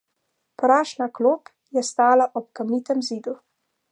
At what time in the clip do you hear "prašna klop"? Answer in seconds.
0.61-1.51